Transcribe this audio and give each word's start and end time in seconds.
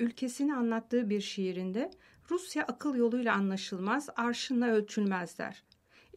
Ülkesini 0.00 0.54
anlattığı 0.54 1.10
bir 1.10 1.20
şiirinde 1.20 1.90
Rusya 2.30 2.62
akıl 2.62 2.94
yoluyla 2.94 3.34
anlaşılmaz, 3.34 4.08
arşınla 4.16 4.66
ölçülmez 4.66 5.38
der. 5.38 5.62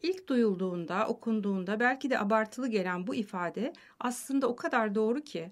İlk 0.02 0.28
duyulduğunda, 0.28 1.08
okunduğunda 1.08 1.80
belki 1.80 2.10
de 2.10 2.18
abartılı 2.18 2.68
gelen 2.68 3.06
bu 3.06 3.14
ifade 3.14 3.72
aslında 4.00 4.48
o 4.48 4.56
kadar 4.56 4.94
doğru 4.94 5.20
ki. 5.20 5.50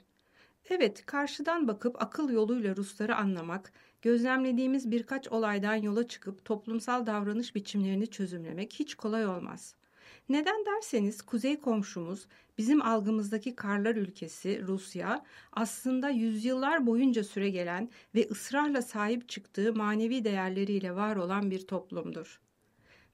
Evet, 0.70 1.06
karşıdan 1.06 1.68
bakıp 1.68 2.02
akıl 2.02 2.30
yoluyla 2.30 2.76
Rusları 2.76 3.16
anlamak, 3.16 3.72
gözlemlediğimiz 4.02 4.90
birkaç 4.90 5.28
olaydan 5.28 5.74
yola 5.74 6.08
çıkıp 6.08 6.44
toplumsal 6.44 7.06
davranış 7.06 7.54
biçimlerini 7.54 8.06
çözümlemek 8.06 8.72
hiç 8.72 8.94
kolay 8.94 9.26
olmaz. 9.26 9.74
Neden 10.28 10.66
derseniz 10.66 11.22
kuzey 11.22 11.60
komşumuz 11.60 12.26
bizim 12.58 12.82
algımızdaki 12.82 13.56
karlar 13.56 13.96
ülkesi 13.96 14.62
Rusya 14.66 15.24
aslında 15.52 16.10
yüzyıllar 16.10 16.86
boyunca 16.86 17.24
süre 17.24 17.50
gelen 17.50 17.90
ve 18.14 18.28
ısrarla 18.30 18.82
sahip 18.82 19.28
çıktığı 19.28 19.74
manevi 19.74 20.24
değerleriyle 20.24 20.94
var 20.94 21.16
olan 21.16 21.50
bir 21.50 21.66
toplumdur. 21.66 22.40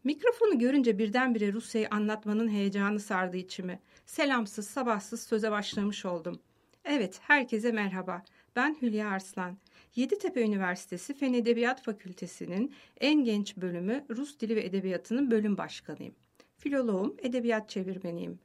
Mikrofonu 0.05 0.59
görünce 0.59 0.99
birdenbire 0.99 1.53
Rusya'yı 1.53 1.89
anlatmanın 1.91 2.49
heyecanı 2.49 3.01
sardı 3.01 3.37
içimi. 3.37 3.81
Selamsız 4.07 4.69
sabahsız 4.69 5.23
söze 5.23 5.51
başlamış 5.51 6.05
oldum. 6.05 6.41
Evet, 6.85 7.21
herkese 7.23 7.73
merhaba. 7.73 8.23
Ben 8.57 8.77
Hülya 8.83 9.09
Arslan. 9.09 9.59
Yeditepe 9.97 10.43
Üniversitesi 10.43 11.15
Fen 11.15 11.33
Edebiyat 11.33 11.83
Fakültesi'nin 11.83 12.75
en 13.01 13.25
genç 13.25 13.57
bölümü 13.57 14.05
Rus 14.11 14.41
Dili 14.41 14.57
ve 14.57 14.65
Edebiyatı'nın 14.65 15.31
bölüm 15.31 15.59
başkanıyım. 15.59 16.15
Filoloğum, 16.59 17.17
edebiyat 17.19 17.69
çevirmeniyim. 17.69 18.39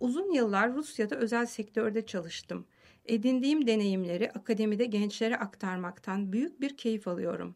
Uzun 0.00 0.32
yıllar 0.32 0.74
Rusya'da 0.74 1.16
özel 1.16 1.46
sektörde 1.46 2.06
çalıştım. 2.06 2.66
Edindiğim 3.06 3.66
deneyimleri 3.66 4.30
akademide 4.30 4.84
gençlere 4.84 5.36
aktarmaktan 5.36 6.32
büyük 6.32 6.60
bir 6.60 6.76
keyif 6.76 7.08
alıyorum. 7.08 7.54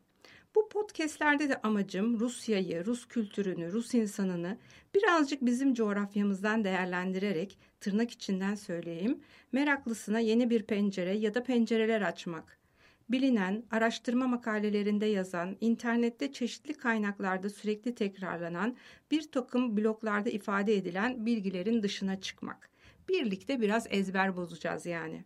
Bu 0.54 0.68
podcastlerde 0.68 1.48
de 1.48 1.60
amacım 1.62 2.20
Rusya'yı, 2.20 2.84
Rus 2.84 3.08
kültürünü, 3.08 3.72
Rus 3.72 3.94
insanını 3.94 4.58
birazcık 4.94 5.44
bizim 5.44 5.74
coğrafyamızdan 5.74 6.64
değerlendirerek 6.64 7.58
tırnak 7.80 8.10
içinden 8.10 8.54
söyleyeyim, 8.54 9.20
meraklısına 9.52 10.18
yeni 10.18 10.50
bir 10.50 10.62
pencere 10.62 11.16
ya 11.16 11.34
da 11.34 11.42
pencereler 11.42 12.02
açmak 12.02 12.61
bilinen, 13.08 13.64
araştırma 13.70 14.26
makalelerinde 14.26 15.06
yazan, 15.06 15.56
internette 15.60 16.32
çeşitli 16.32 16.74
kaynaklarda 16.74 17.50
sürekli 17.50 17.94
tekrarlanan, 17.94 18.76
bir 19.10 19.30
takım 19.32 19.76
bloklarda 19.76 20.30
ifade 20.30 20.76
edilen 20.76 21.26
bilgilerin 21.26 21.82
dışına 21.82 22.20
çıkmak. 22.20 22.70
Birlikte 23.08 23.60
biraz 23.60 23.86
ezber 23.90 24.36
bozacağız 24.36 24.86
yani. 24.86 25.22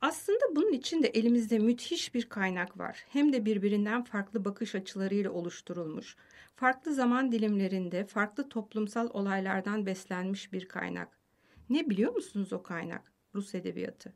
Aslında 0.00 0.56
bunun 0.56 0.72
için 0.72 1.02
de 1.02 1.08
elimizde 1.08 1.58
müthiş 1.58 2.14
bir 2.14 2.28
kaynak 2.28 2.78
var. 2.78 3.04
Hem 3.08 3.32
de 3.32 3.44
birbirinden 3.44 4.04
farklı 4.04 4.44
bakış 4.44 4.74
açılarıyla 4.74 5.30
oluşturulmuş, 5.30 6.16
farklı 6.56 6.94
zaman 6.94 7.32
dilimlerinde 7.32 8.04
farklı 8.06 8.48
toplumsal 8.48 9.08
olaylardan 9.12 9.86
beslenmiş 9.86 10.52
bir 10.52 10.68
kaynak. 10.68 11.18
Ne 11.70 11.90
biliyor 11.90 12.14
musunuz 12.14 12.52
o 12.52 12.62
kaynak? 12.62 13.12
Rus 13.34 13.54
edebiyatı. 13.54 14.12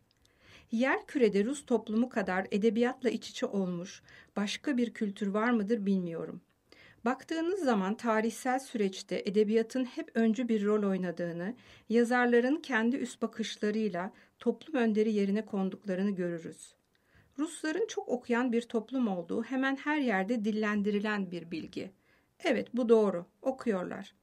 Yer 0.72 1.06
kürede 1.06 1.44
Rus 1.44 1.66
toplumu 1.66 2.08
kadar 2.08 2.46
edebiyatla 2.50 3.10
iç 3.10 3.30
içe 3.30 3.46
olmuş 3.46 4.02
başka 4.36 4.76
bir 4.76 4.94
kültür 4.94 5.26
var 5.26 5.50
mıdır 5.50 5.86
bilmiyorum. 5.86 6.40
Baktığınız 7.04 7.60
zaman 7.60 7.96
tarihsel 7.96 8.58
süreçte 8.58 9.22
edebiyatın 9.26 9.84
hep 9.84 10.10
öncü 10.14 10.48
bir 10.48 10.64
rol 10.64 10.88
oynadığını, 10.88 11.54
yazarların 11.88 12.56
kendi 12.56 12.96
üst 12.96 13.22
bakışlarıyla 13.22 14.12
toplum 14.38 14.74
önderi 14.74 15.12
yerine 15.12 15.46
konduklarını 15.46 16.10
görürüz. 16.10 16.74
Rusların 17.38 17.86
çok 17.86 18.08
okuyan 18.08 18.52
bir 18.52 18.62
toplum 18.62 19.08
olduğu 19.08 19.42
hemen 19.42 19.76
her 19.76 19.98
yerde 19.98 20.44
dillendirilen 20.44 21.30
bir 21.30 21.50
bilgi. 21.50 21.90
Evet 22.44 22.68
bu 22.74 22.88
doğru, 22.88 23.26
okuyorlar. 23.42 24.14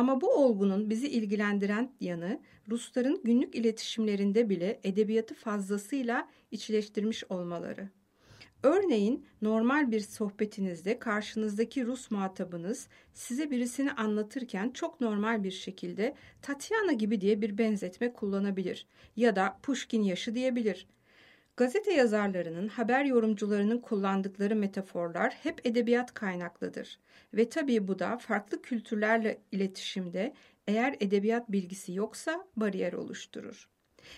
Ama 0.00 0.20
bu 0.20 0.34
olgunun 0.34 0.90
bizi 0.90 1.08
ilgilendiren 1.08 1.92
yanı 2.00 2.40
Rusların 2.70 3.22
günlük 3.24 3.54
iletişimlerinde 3.54 4.48
bile 4.48 4.80
edebiyatı 4.84 5.34
fazlasıyla 5.34 6.28
içleştirmiş 6.50 7.24
olmaları. 7.28 7.88
Örneğin 8.62 9.26
normal 9.42 9.90
bir 9.90 10.00
sohbetinizde 10.00 10.98
karşınızdaki 10.98 11.86
Rus 11.86 12.10
muhatabınız 12.10 12.88
size 13.14 13.50
birisini 13.50 13.92
anlatırken 13.92 14.70
çok 14.70 15.00
normal 15.00 15.44
bir 15.44 15.50
şekilde 15.50 16.14
Tatyana 16.42 16.92
gibi 16.92 17.20
diye 17.20 17.42
bir 17.42 17.58
benzetme 17.58 18.12
kullanabilir 18.12 18.86
ya 19.16 19.36
da 19.36 19.58
Pushkin 19.62 20.02
yaşı 20.02 20.34
diyebilir. 20.34 20.86
Gazete 21.60 21.92
yazarlarının, 21.92 22.68
haber 22.68 23.04
yorumcularının 23.04 23.78
kullandıkları 23.78 24.56
metaforlar 24.56 25.32
hep 25.32 25.66
edebiyat 25.66 26.14
kaynaklıdır. 26.14 26.98
Ve 27.34 27.48
tabii 27.48 27.88
bu 27.88 27.98
da 27.98 28.18
farklı 28.18 28.62
kültürlerle 28.62 29.40
iletişimde 29.52 30.34
eğer 30.68 30.96
edebiyat 31.00 31.52
bilgisi 31.52 31.92
yoksa 31.92 32.46
bariyer 32.56 32.92
oluşturur. 32.92 33.68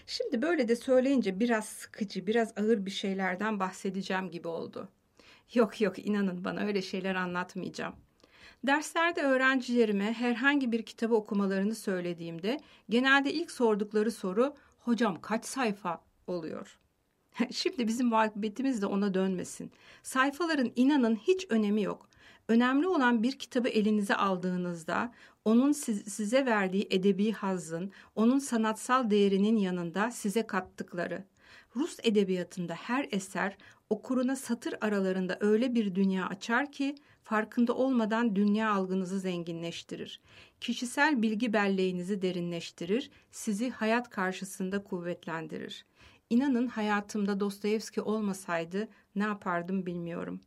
Şimdi 0.06 0.42
böyle 0.42 0.68
de 0.68 0.76
söyleyince 0.76 1.40
biraz 1.40 1.64
sıkıcı, 1.64 2.26
biraz 2.26 2.58
ağır 2.58 2.86
bir 2.86 2.90
şeylerden 2.90 3.60
bahsedeceğim 3.60 4.30
gibi 4.30 4.48
oldu. 4.48 4.88
Yok 5.54 5.80
yok 5.80 6.06
inanın 6.06 6.44
bana 6.44 6.60
öyle 6.60 6.82
şeyler 6.82 7.14
anlatmayacağım. 7.14 7.94
Derslerde 8.66 9.22
öğrencilerime 9.22 10.12
herhangi 10.12 10.72
bir 10.72 10.82
kitabı 10.82 11.14
okumalarını 11.14 11.74
söylediğimde 11.74 12.60
genelde 12.88 13.32
ilk 13.32 13.50
sordukları 13.50 14.10
soru 14.10 14.54
hocam 14.78 15.20
kaç 15.20 15.44
sayfa 15.44 16.04
oluyor? 16.26 16.78
Şimdi 17.52 17.88
bizim 17.88 18.06
muhabbetimiz 18.06 18.82
de 18.82 18.86
ona 18.86 19.14
dönmesin. 19.14 19.70
Sayfaların 20.02 20.72
inanın 20.76 21.16
hiç 21.16 21.46
önemi 21.48 21.82
yok. 21.82 22.08
Önemli 22.48 22.88
olan 22.88 23.22
bir 23.22 23.38
kitabı 23.38 23.68
elinize 23.68 24.14
aldığınızda 24.16 25.12
onun 25.44 25.72
size 25.72 26.46
verdiği 26.46 26.86
edebi 26.90 27.32
hazzın, 27.32 27.92
onun 28.14 28.38
sanatsal 28.38 29.10
değerinin 29.10 29.56
yanında 29.56 30.10
size 30.10 30.46
kattıkları. 30.46 31.24
Rus 31.76 31.96
edebiyatında 32.02 32.74
her 32.74 33.08
eser 33.10 33.56
okuruna 33.90 34.36
satır 34.36 34.74
aralarında 34.80 35.36
öyle 35.40 35.74
bir 35.74 35.94
dünya 35.94 36.26
açar 36.26 36.72
ki 36.72 36.94
farkında 37.22 37.74
olmadan 37.74 38.36
dünya 38.36 38.70
algınızı 38.70 39.18
zenginleştirir. 39.20 40.20
Kişisel 40.60 41.22
bilgi 41.22 41.52
belleğinizi 41.52 42.22
derinleştirir, 42.22 43.10
sizi 43.30 43.70
hayat 43.70 44.10
karşısında 44.10 44.84
kuvvetlendirir. 44.84 45.84
İnanın 46.32 46.66
hayatımda 46.66 47.40
Dostoyevski 47.40 48.02
olmasaydı 48.02 48.88
ne 49.14 49.22
yapardım 49.22 49.86
bilmiyorum. 49.86 50.40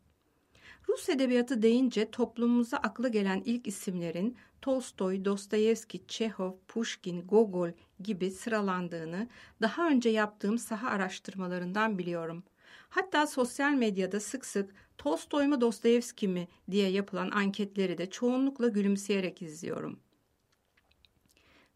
Rus 0.89 1.09
edebiyatı 1.09 1.61
deyince 1.61 2.11
toplumumuza 2.11 2.77
akla 2.77 3.07
gelen 3.07 3.41
ilk 3.45 3.67
isimlerin 3.67 4.37
Tolstoy, 4.61 5.25
Dostoyevski, 5.25 6.07
Çehov, 6.07 6.51
Pushkin, 6.67 7.27
Gogol 7.27 7.69
gibi 7.99 8.31
sıralandığını 8.31 9.27
daha 9.61 9.87
önce 9.89 10.09
yaptığım 10.09 10.57
saha 10.57 10.89
araştırmalarından 10.89 11.97
biliyorum. 11.97 12.43
Hatta 12.89 13.27
sosyal 13.27 13.73
medyada 13.73 14.19
sık 14.19 14.45
sık 14.45 14.75
Tolstoy 14.97 15.47
mu 15.47 15.61
Dostoyevski 15.61 16.27
mi 16.27 16.47
diye 16.71 16.89
yapılan 16.89 17.31
anketleri 17.31 17.97
de 17.97 18.09
çoğunlukla 18.09 18.67
gülümseyerek 18.67 19.41
izliyorum. 19.41 19.99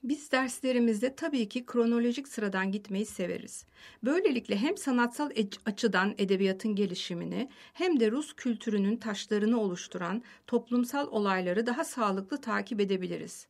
Biz 0.03 0.31
derslerimizde 0.31 1.15
tabii 1.15 1.49
ki 1.49 1.65
kronolojik 1.65 2.27
sıradan 2.27 2.71
gitmeyi 2.71 3.05
severiz. 3.05 3.65
Böylelikle 4.03 4.57
hem 4.57 4.77
sanatsal 4.77 5.29
açıdan 5.65 6.15
edebiyatın 6.17 6.75
gelişimini 6.75 7.49
hem 7.73 7.99
de 7.99 8.11
Rus 8.11 8.33
kültürünün 8.33 8.97
taşlarını 8.97 9.61
oluşturan 9.61 10.23
toplumsal 10.47 11.07
olayları 11.07 11.65
daha 11.65 11.83
sağlıklı 11.83 12.41
takip 12.41 12.79
edebiliriz. 12.79 13.47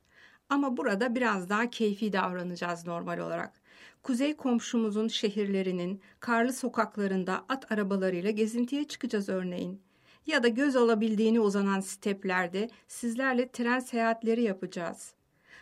Ama 0.50 0.78
burada 0.78 1.16
biraz 1.16 1.50
daha 1.50 1.70
keyfi 1.70 2.14
davranacağız 2.14 2.88
normal 2.88 3.20
olarak. 3.20 3.62
Kuzey 4.04 4.36
komşumuzun 4.36 5.08
şehirlerinin 5.08 6.02
karlı 6.20 6.54
sokaklarında 6.54 7.46
at 7.50 7.72
arabalarıyla 7.72 8.32
gezintiye 8.32 8.84
çıkacağız 8.84 9.30
örneğin. 9.30 9.82
Ya 10.28 10.44
da 10.44 10.48
göz 10.48 10.76
alabildiğini 10.76 11.40
uzanan 11.40 11.80
steplerde 11.80 12.70
sizlerle 12.88 13.52
tren 13.52 13.80
seyahatleri 13.80 14.44
yapacağız.'' 14.44 15.19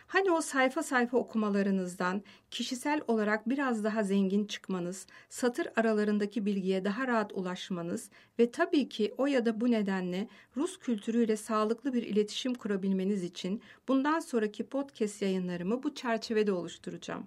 Hani 0.08 0.30
o 0.30 0.40
sayfa 0.40 0.82
sayfa 0.82 1.16
okumalarınızdan 1.16 2.22
kişisel 2.50 3.00
olarak 3.08 3.48
biraz 3.48 3.84
daha 3.84 4.02
zengin 4.02 4.44
çıkmanız, 4.44 5.06
satır 5.28 5.68
aralarındaki 5.76 6.46
bilgiye 6.46 6.84
daha 6.84 7.08
rahat 7.08 7.32
ulaşmanız 7.32 8.10
ve 8.38 8.50
tabii 8.50 8.88
ki 8.88 9.14
o 9.18 9.26
ya 9.26 9.46
da 9.46 9.60
bu 9.60 9.70
nedenle 9.70 10.28
Rus 10.56 10.78
kültürüyle 10.78 11.36
sağlıklı 11.36 11.92
bir 11.92 12.02
iletişim 12.02 12.54
kurabilmeniz 12.54 13.24
için 13.24 13.62
bundan 13.88 14.20
sonraki 14.20 14.66
podcast 14.66 15.22
yayınlarımı 15.22 15.82
bu 15.82 15.94
çerçevede 15.94 16.52
oluşturacağım. 16.52 17.26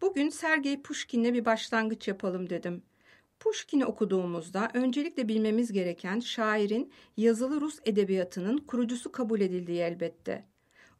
Bugün 0.00 0.28
Sergey 0.28 0.82
Pushkin'le 0.82 1.34
bir 1.34 1.44
başlangıç 1.44 2.08
yapalım 2.08 2.50
dedim. 2.50 2.82
Pushkin'i 3.40 3.86
okuduğumuzda 3.86 4.68
öncelikle 4.74 5.28
bilmemiz 5.28 5.72
gereken 5.72 6.20
şairin 6.20 6.92
yazılı 7.16 7.60
Rus 7.60 7.78
edebiyatının 7.84 8.58
kurucusu 8.58 9.12
kabul 9.12 9.40
edildiği 9.40 9.80
elbette. 9.80 10.53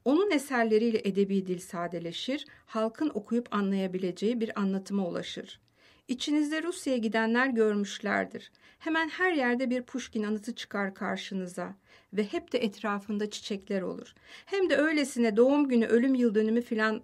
Onun 0.04 0.30
eserleriyle 0.30 1.00
edebi 1.04 1.46
dil 1.46 1.58
sadeleşir, 1.58 2.46
halkın 2.66 3.10
okuyup 3.14 3.54
anlayabileceği 3.54 4.40
bir 4.40 4.60
anlatıma 4.60 5.06
ulaşır. 5.06 5.60
İçinizde 6.08 6.62
Rusya'ya 6.62 6.98
gidenler 6.98 7.46
görmüşlerdir. 7.46 8.52
Hemen 8.78 9.08
her 9.08 9.32
yerde 9.32 9.70
bir 9.70 9.82
Puşkin 9.82 10.22
anıtı 10.22 10.54
çıkar 10.54 10.94
karşınıza 10.94 11.74
ve 12.12 12.24
hep 12.24 12.52
de 12.52 12.58
etrafında 12.58 13.30
çiçekler 13.30 13.82
olur. 13.82 14.14
Hem 14.46 14.70
de 14.70 14.76
öylesine 14.76 15.36
doğum 15.36 15.68
günü, 15.68 15.86
ölüm 15.86 16.14
yıl 16.14 16.34
dönümü 16.34 16.62
filan 16.62 17.02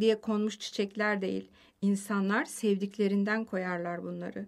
diye 0.00 0.20
konmuş 0.20 0.58
çiçekler 0.58 1.20
değil. 1.20 1.50
İnsanlar 1.82 2.44
sevdiklerinden 2.44 3.44
koyarlar 3.44 4.02
bunları. 4.02 4.46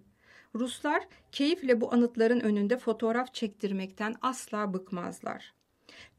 Ruslar 0.55 1.07
keyifle 1.31 1.81
bu 1.81 1.93
anıtların 1.93 2.39
önünde 2.39 2.77
fotoğraf 2.77 3.33
çektirmekten 3.33 4.15
asla 4.21 4.73
bıkmazlar. 4.73 5.53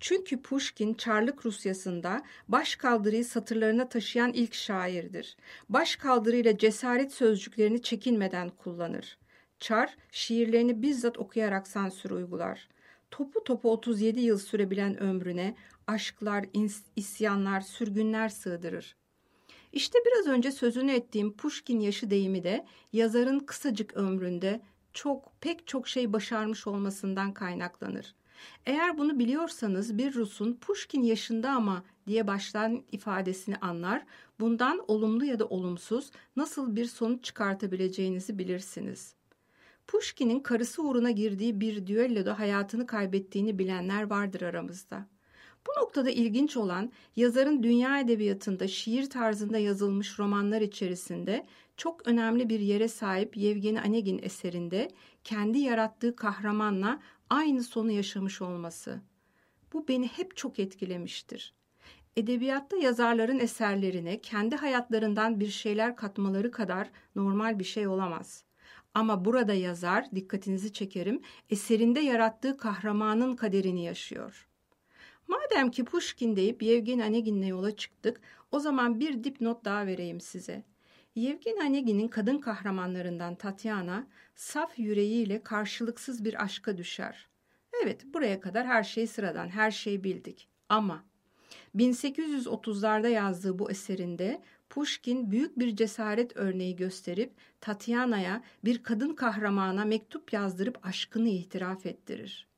Çünkü 0.01 0.43
Pushkin 0.43 0.95
Çarlık 0.95 1.47
Rusyası'nda 1.47 2.23
baş 2.49 2.77
kaldırıyı 2.77 3.25
satırlarına 3.25 3.89
taşıyan 3.89 4.33
ilk 4.33 4.55
şairdir. 4.55 5.37
Baş 5.69 5.97
kaldırıyla 5.97 6.59
cesaret 6.59 7.13
sözcüklerini 7.13 7.83
çekinmeden 7.83 8.51
kullanır. 8.51 9.19
Çar 9.61 9.97
şiirlerini 10.13 10.83
bizzat 10.83 11.19
okuyarak 11.19 11.69
sansür 11.69 12.11
uygular. 12.11 12.69
Topu 13.11 13.45
topu 13.45 13.73
37 13.73 14.21
yıl 14.21 14.39
sürebilen 14.39 15.01
ömrüne 15.01 15.55
aşklar, 15.87 16.45
isyanlar, 16.97 17.61
sürgünler 17.61 18.29
sığdırır. 18.29 18.97
İşte 19.73 19.99
biraz 20.07 20.27
önce 20.27 20.53
sözünü 20.53 20.93
ettiğim 20.93 21.33
Pushkin 21.33 21.81
yaşı 21.81 22.11
deyimi 22.11 22.45
de 22.45 22.67
yazarın 22.93 23.39
kısacık 23.39 23.97
ömründe 23.97 24.61
çok 24.93 25.33
pek 25.41 25.67
çok 25.67 25.89
şey 25.89 26.13
başarmış 26.13 26.67
olmasından 26.67 27.35
kaynaklanır. 27.35 28.15
Eğer 28.67 28.99
bunu 28.99 29.19
biliyorsanız 29.19 29.99
bir 29.99 30.15
Rus'un 30.15 30.55
Pushkin 30.55 31.03
yaşında 31.03 31.51
ama 31.51 31.83
diye 32.07 32.27
başlayan 32.27 32.85
ifadesini 32.93 33.57
anlar, 33.57 34.07
bundan 34.41 34.85
olumlu 34.89 35.25
ya 35.25 35.39
da 35.39 35.47
olumsuz 35.47 36.11
nasıl 36.37 36.77
bir 36.77 36.85
sonuç 36.85 37.25
çıkartabileceğinizi 37.25 38.39
bilirsiniz. 38.39 39.15
Pushkin'in 39.87 40.41
karısı 40.41 40.83
uğruna 40.83 41.11
girdiği 41.11 41.61
bir 41.61 41.87
düelloda 41.87 42.39
hayatını 42.39 42.87
kaybettiğini 42.87 43.59
bilenler 43.59 44.03
vardır 44.03 44.43
aramızda. 44.43 45.07
Bu 45.67 45.81
noktada 45.81 46.11
ilginç 46.11 46.57
olan 46.57 46.93
yazarın 47.17 47.63
dünya 47.63 48.01
edebiyatında 48.01 48.69
şiir 48.69 49.11
tarzında 49.11 49.59
yazılmış 49.59 50.19
romanlar 50.19 50.61
içerisinde 50.61 51.47
çok 51.77 52.07
önemli 52.07 52.49
bir 52.49 52.61
yere 52.61 52.89
sahip 52.89 53.37
Yevgeni 53.37 53.81
Anegin 53.81 54.21
eserinde 54.23 54.91
kendi 55.25 55.59
yarattığı 55.59 56.17
kahramanla 56.17 57.01
aynı 57.31 57.63
sonu 57.63 57.91
yaşamış 57.91 58.43
olması. 58.43 59.01
Bu 59.73 59.89
beni 59.89 60.09
hep 60.09 60.37
çok 60.37 60.59
etkilemiştir. 60.59 61.55
Edebiyatta 62.17 62.77
yazarların 62.77 63.39
eserlerine 63.39 64.21
kendi 64.21 64.57
hayatlarından 64.57 65.41
bir 65.41 65.51
şeyler 65.51 65.97
katmaları 65.97 66.51
kadar 66.51 66.91
normal 67.17 67.59
bir 67.59 67.65
şey 67.65 67.87
olamaz. 67.87 68.45
Ama 68.95 69.25
burada 69.25 69.55
yazar, 69.55 70.07
dikkatinizi 70.15 70.73
çekerim, 70.73 71.23
eserinde 71.51 72.01
yarattığı 72.01 72.57
kahramanın 72.57 73.37
kaderini 73.37 73.85
yaşıyor. 73.85 74.50
Madem 75.29 75.71
ki 75.71 75.85
Pushkin 75.85 76.37
deyip 76.37 76.63
Yevgeni 76.63 77.05
Anegin'le 77.05 77.47
yola 77.47 77.77
çıktık, 77.77 78.21
o 78.53 78.61
zaman 78.61 79.01
bir 79.01 79.25
dipnot 79.25 79.65
daha 79.65 79.87
vereyim 79.87 80.21
size. 80.21 80.65
Yevgeni 81.15 81.63
Anegin'in 81.63 82.09
kadın 82.09 82.39
kahramanlarından 82.39 83.35
Tatyana, 83.35 84.07
saf 84.35 84.79
yüreğiyle 84.79 85.43
karşılıksız 85.43 86.25
bir 86.25 86.45
aşka 86.45 86.79
düşer. 86.79 87.29
Evet, 87.83 88.05
buraya 88.05 88.41
kadar 88.41 88.67
her 88.67 88.83
şey 88.83 89.07
sıradan, 89.07 89.49
her 89.49 89.71
şeyi 89.71 90.05
bildik. 90.05 90.49
Ama 90.69 91.05
1830'larda 91.77 93.09
yazdığı 93.09 93.59
bu 93.59 93.71
eserinde 93.71 94.43
Pushkin 94.71 95.31
büyük 95.31 95.59
bir 95.59 95.77
cesaret 95.77 96.37
örneği 96.37 96.77
gösterip 96.77 97.33
Tatyana'ya 97.61 98.43
bir 98.65 98.83
kadın 98.83 99.15
kahramana 99.15 99.85
mektup 99.85 100.33
yazdırıp 100.33 100.87
aşkını 100.87 101.29
itiraf 101.29 101.87
ettirir. 101.87 102.50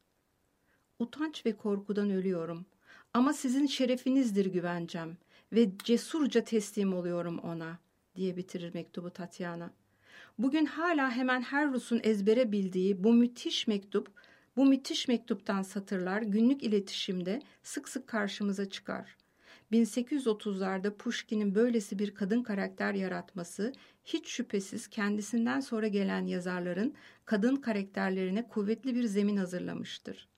Utanç 1.03 1.47
ve 1.47 1.57
korkudan 1.57 2.11
ölüyorum 2.11 2.67
ama 3.15 3.33
sizin 3.33 3.67
şerefinizdir 3.67 4.47
güvencem 4.47 5.17
ve 5.53 5.71
cesurca 5.85 6.45
teslim 6.45 6.95
oluyorum 6.95 7.39
ona 7.39 7.79
diye 8.17 8.37
bitirir 8.37 8.75
mektubu 8.75 9.11
Tatyana. 9.11 9.71
Bugün 10.39 10.67
hala 10.67 11.11
hemen 11.11 11.43
her 11.43 11.73
Rus'un 11.73 12.01
ezbere 12.03 12.53
bildiği 12.53 13.05
bu 13.05 13.13
müthiş 13.13 13.67
mektup, 13.67 14.11
bu 14.57 14.67
müthiş 14.67 15.09
mektuptan 15.09 15.63
satırlar 15.63 16.23
günlük 16.23 16.63
iletişimde 16.63 17.43
sık 17.63 17.89
sık 17.89 18.07
karşımıza 18.07 18.71
çıkar. 18.71 19.17
1830'larda 19.73 20.97
Pushkin'in 20.97 21.55
böylesi 21.55 21.99
bir 21.99 22.15
kadın 22.15 22.43
karakter 22.43 22.95
yaratması 22.95 23.73
hiç 24.05 24.29
şüphesiz 24.29 24.89
kendisinden 24.89 25.61
sonra 25.61 25.89
gelen 25.89 26.27
yazarların 26.27 26.95
kadın 27.25 27.57
karakterlerine 27.57 28.49
kuvvetli 28.49 28.95
bir 28.95 29.05
zemin 29.05 29.37
hazırlamıştır. 29.37 30.32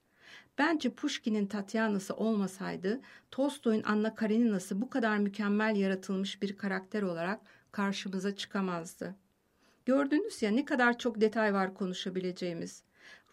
Bence 0.59 0.91
Pushkin'in 0.91 1.47
Tatyana'sı 1.47 2.15
olmasaydı 2.15 3.01
Tolstoy'un 3.31 3.83
Anna 3.83 4.15
Karenina'sı 4.15 4.81
bu 4.81 4.91
kadar 4.91 5.19
mükemmel 5.19 5.77
yaratılmış 5.77 6.43
bir 6.43 6.57
karakter 6.57 7.03
olarak 7.03 7.41
karşımıza 7.73 8.37
çıkamazdı. 8.37 9.15
Gördünüz 9.87 10.43
ya 10.43 10.51
ne 10.51 10.65
kadar 10.65 10.99
çok 10.99 11.21
detay 11.21 11.55
var 11.55 11.75
konuşabileceğimiz. 11.75 12.83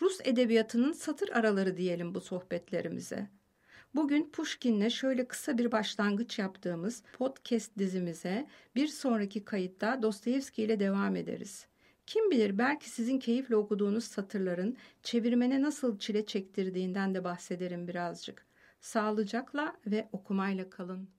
Rus 0.02 0.20
edebiyatının 0.24 0.92
satır 0.92 1.30
araları 1.30 1.78
diyelim 1.78 2.16
bu 2.16 2.22
sohbetlerimize. 2.22 3.30
Bugün 3.96 4.30
Pushkin'le 4.30 4.90
şöyle 4.90 5.28
kısa 5.28 5.58
bir 5.58 5.72
başlangıç 5.72 6.40
yaptığımız 6.40 7.04
podcast 7.14 7.78
dizimize 7.78 8.48
bir 8.76 8.88
sonraki 8.88 9.46
kayıtta 9.46 10.02
Dostoyevski 10.02 10.64
ile 10.64 10.80
devam 10.80 11.16
ederiz. 11.16 11.68
Kim 12.06 12.32
bilir 12.32 12.58
belki 12.58 12.90
sizin 12.90 13.20
keyifle 13.20 13.56
okuduğunuz 13.56 14.04
satırların 14.04 14.78
çevirmene 15.04 15.62
nasıl 15.62 16.00
çile 16.00 16.26
çektirdiğinden 16.26 17.16
de 17.16 17.24
bahsederim 17.24 17.88
birazcık. 17.88 18.46
Sağlıcakla 18.82 19.78
ve 19.86 20.10
okumayla 20.12 20.70
kalın. 20.70 21.10